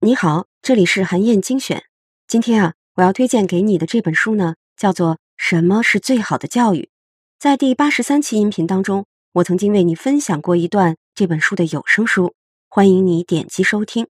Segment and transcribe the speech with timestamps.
[0.00, 1.82] 你好，这里是韩燕精选。
[2.26, 6.82] 今天啊，我要推荐给你的这本书呢，叫做《什么是最好的教育》。
[7.38, 12.34] 在第八十三期音频当中，我曾经为你分享过一段这本书的有声书，
[12.68, 14.04] 欢迎你点击收听。《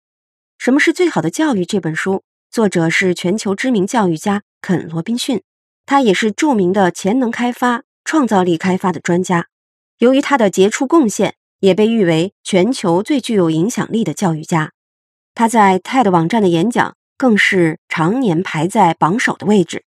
[0.57, 5.43] 什么是最好的教育》这本书，作者是全球知名教育家肯·罗宾逊，
[5.85, 9.47] 他也是著名的潜能开发、创造力开发的专家。
[9.99, 14.71] 由于他的杰出贡献，也被誉为全球最具有影响力的教育家。
[15.33, 19.83] 他在 TED 网站的演讲更是常年排在榜首的位置。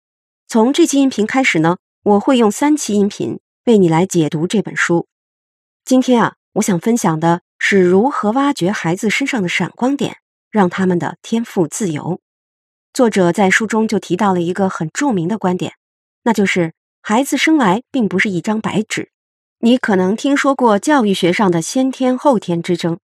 [0.47, 5.07] 从这期音频开始呢，我会用三期音频为你来解读这本书。
[5.85, 10.19] 今天啊，我想分享的是如何挖掘孩子身上的闪光点，
[10.51, 12.21] 让他们的天赋自由。
[12.93, 15.75] 作者在书中就提到了一个很著名的观点，
[16.25, 19.11] 那就是孩子生来并不是一张白纸。
[19.61, 22.98] 你可能听说过教育学上的先天后天之争，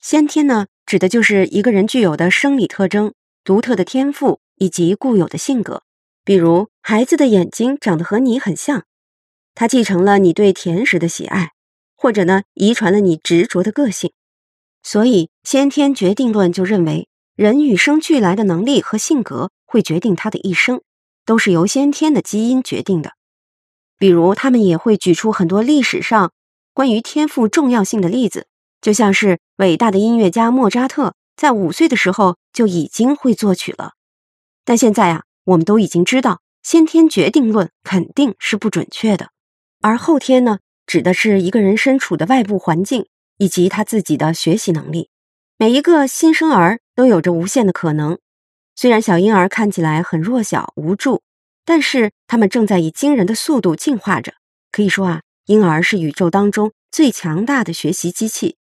[0.00, 0.66] 先天呢？
[0.86, 3.12] 指的就是一个人具有的生理特征、
[3.42, 5.82] 独特的天赋以及固有的性格。
[6.24, 8.84] 比如，孩子的眼睛长得和你很像，
[9.56, 11.50] 他继承了你对甜食的喜爱，
[11.96, 14.12] 或者呢，遗传了你执着的个性。
[14.84, 20.80] 所以，先天决定论就认为，人与生俱来的能力和性格会决定他的一生，
[21.26, 23.14] 都是由先天的基因决定的。
[23.98, 26.32] 比如，他们也会举出很多历史上
[26.72, 28.46] 关于天赋重要性的例子。
[28.80, 33.94] 就像是伟大的音乐家莫扎特在五岁的时候就已经会作曲了，
[34.64, 39.30] 但现在啊，我们都已经知道先天决定论肯定是不准确的，
[39.80, 45.10] 而后天呢，指的是一个人身处的外部环境以及他自己的学习能力。
[45.56, 48.18] 每一个新生儿都有着无限的可能，
[48.76, 51.22] 虽然小婴儿看起来很弱小无助，
[51.68, 54.32] 但是他们正在以惊人的速度进化着。
[54.72, 58.56] 可以说啊，婴儿是宇宙当中最强大的学习机器。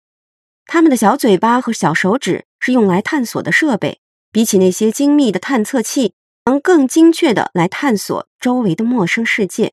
[0.66, 6.16] 他们的小嘴巴和小手指是用来探索的设备，比起那些精密的探测器，
[6.48, 9.72] 能更精确的来探索周围的陌生世界。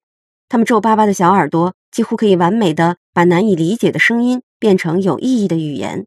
[0.48, 6.06] 他们皱巴巴的小耳朵几乎可以完美的把难以理解的声音变成有意义的语言。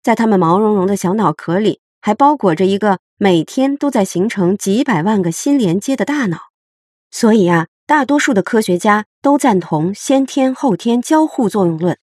[0.00, 6.47] 在他们毛茸茸的小脑壳里，还包裹着一个每天都在形成几百万个新连接的大脑。
[7.10, 11.98] 所以啊，大多数的科学家都赞同先天后天交互作用论。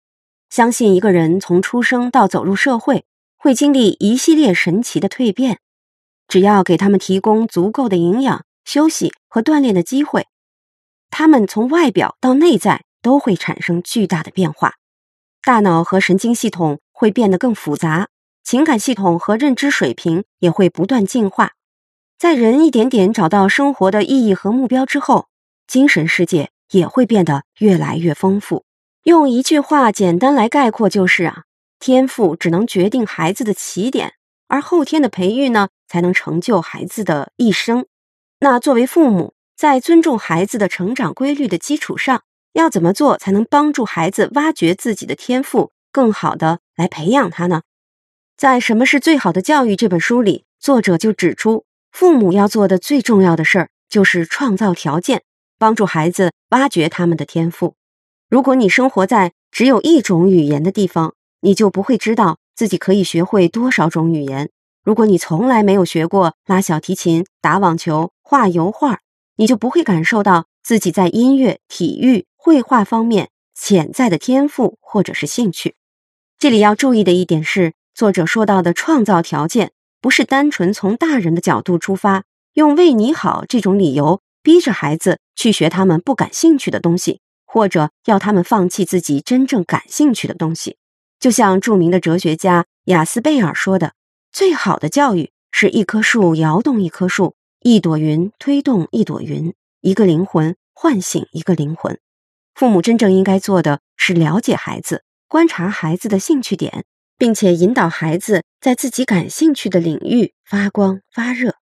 [0.49, 3.05] 相信一个人从出生到走入社会，
[3.37, 5.59] 会经历一系列神奇的蜕变。
[6.27, 10.27] 只要给他们提供足够的营养、休息和锻炼的机会，
[11.11, 14.73] 他们从外表到内在都会产生巨大的变化。
[15.43, 18.07] 大脑和神经系统会变得更复杂，
[18.43, 21.51] 情感系统和认知水平也会不断进化。
[22.17, 25.27] 在人一点点找到生活的意义和目标之后，
[25.67, 28.63] 精神世界也会变得越来越丰富。
[29.03, 31.43] 用一句话简单来概括就是啊，
[31.77, 34.13] 天赋只能决定孩子的起点，
[34.47, 37.85] 而后天的培育呢，才能成就孩子的一生。
[38.39, 42.23] 那作为父母，在尊重孩子的成长规律的基础上，
[42.53, 47.63] 要怎么做才能帮助孩子挖掘自己的天赋，更好的来培养他呢？
[48.37, 51.65] 在《什么是最好的教育》这本书里，作者就指出，
[51.95, 55.23] 父母要做的最重要的事儿就是创造条件，
[55.57, 57.75] 帮助孩子挖掘他们的天赋。
[58.27, 64.49] 如果你生活在只有一种语言的地方，你就不会知道自己可以学会多少种语言。
[64.83, 68.99] 如果你从来没有学过拉小提琴、打网球、画油画，
[69.37, 75.75] 你就不会感受到自己在音乐、体育、绘画方面潜在的天赋或者是兴趣。
[76.37, 79.71] 这里要注意的一点是，作者说到的创造条件，
[80.05, 87.21] 不是单纯从大人的角度出发，用为你好这种理由逼着孩子去学他们不感兴趣的东西。
[87.43, 90.77] 或者要他们放弃自己真正感兴趣的东西，
[91.19, 93.93] 就像著名的哲学家雅斯贝尔说的
[94.31, 101.97] ：“最好的教育是一棵树摇动一棵树，一朵云推动一朵云，一个灵魂唤醒一个灵魂。”
[102.53, 106.85] 父母真正应该做的是了解孩子，观察孩子的兴趣点，
[107.17, 111.55] 并且引导孩子在自己感兴趣的领域发光发热。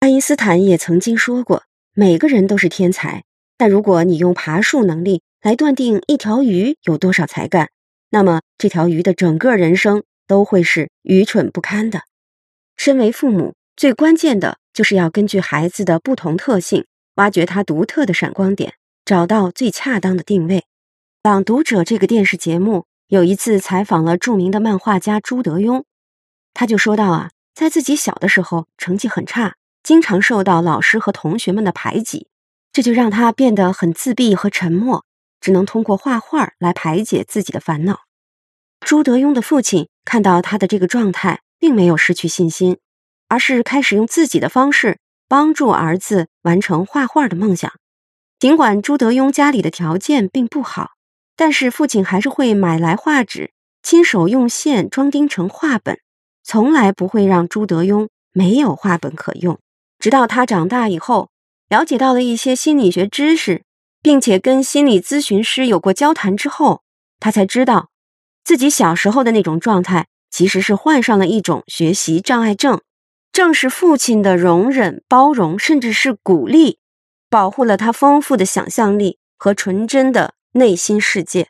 [0.00, 3.24] 爱因斯坦也曾经说过：“每个人都是天才，
[3.56, 7.70] 但如果你用爬树能力。”来断定一条鱼有多少才干，
[8.10, 12.02] 那么这条鱼的整个人生都会是愚蠢不堪的。
[12.76, 16.86] 身为父母，最关键的就是要根据孩子的不同特性，
[17.16, 18.74] 挖掘他独特的闪光点，
[19.04, 20.58] 找到最恰当的定位。
[21.24, 25.84] 《朗读者》这个电视节目有一次采访了著名的漫画家朱德庸，
[26.54, 32.28] 他就说到啊，在自己小的时候成绩很差，经常受到老师和同学们的排挤，
[32.72, 35.04] 这就让他变得很自闭和沉默。
[35.42, 38.04] 只能通过画画来排解自己的烦恼。
[38.80, 42.78] 朱德庸的父亲看到他的这个状态，并没有失去信心，
[43.28, 44.98] 而是开始用自己的方式
[45.28, 47.70] 帮助儿子完成画画的梦想。
[48.38, 50.92] 尽管朱德庸家里的条件并不好，
[51.36, 53.52] 但是父亲还是会买来画纸，
[53.82, 55.98] 亲手用线装订成画本，
[56.44, 59.58] 从来不会让朱德庸没有画本可用。
[59.98, 61.30] 直到他长大以后，
[61.68, 63.62] 了解到了一些心理学知识，
[64.02, 66.82] 并且跟心理咨询师有过交谈之后，
[67.20, 67.90] 他才知道。
[68.44, 72.80] 自己小时候的那种状态，其实是患上了一种学习障碍症。
[73.30, 76.78] 正是父亲的容忍、包容，甚至是鼓励，
[77.30, 81.48] 保护了他丰富的想象力和纯真的内心世界。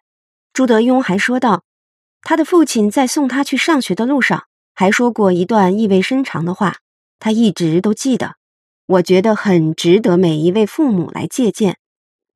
[0.53, 1.65] 朱德庸还说道，
[2.23, 4.45] 他的父亲在送他去上学的路上，
[4.75, 6.77] 还说过一段意味深长的话，
[7.19, 8.37] 他一直都记得。
[8.87, 11.79] 我觉得很值得每一位父母来借鉴。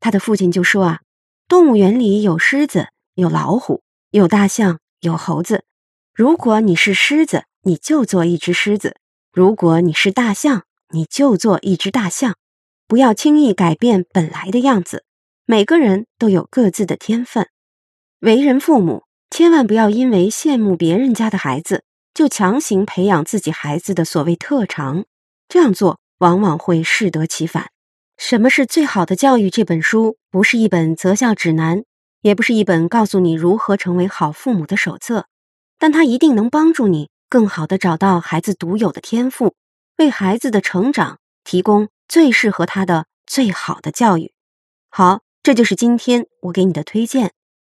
[0.01, 1.01] 他的父亲就说啊，
[1.49, 3.83] 动物园里有狮子，有老虎。
[4.11, 5.65] 有大象，有猴子。
[6.15, 8.93] 如果你是狮子，你就做一只狮子；
[9.33, 12.37] 如果你是大象，你就做一只大象。
[12.87, 15.05] 不要轻易改变本来的样子。
[15.49, 17.49] 每个人都有各自的天分。
[18.19, 25.05] 为人父母，千万不要因为羡慕别人家的孩子，就强行培养自己孩子的所谓特长。
[25.49, 27.63] 这样做往往会适得其反。
[28.17, 31.85] 《什么是最好的教育》这本书不是一本择校指南。
[32.23, 35.29] 也不是一本告诉你如何成为好父母的手册，
[35.79, 39.55] 但它一定能帮助你更好的找到孩子独有的天赋，
[39.99, 44.33] 为孩子的成长提供最适合他的最好的教育。
[44.91, 47.31] 好，这就是今天我给你的推荐。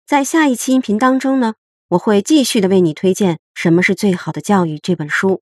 [0.06, 1.56] 在下一期音频当中呢，
[1.90, 5.42] 我会继续的为你推荐《什么是最好的教育》这本书。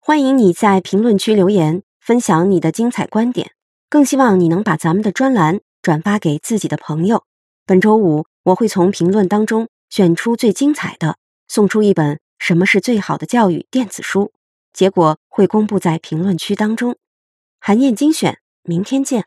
[0.00, 3.52] 欢迎你在评论区留言，分享你的精彩观点，
[3.88, 7.22] 更希望你能把咱们的专栏转发给自己的朋友。
[7.64, 8.24] 本周五。
[8.42, 11.16] 我会从评论当中选出最精彩的，
[11.46, 14.32] 送出一本《什么是最好的教育》电子书，
[14.72, 16.96] 结果会公布在评论区当中。
[17.60, 19.26] 韩燕精选，明天见。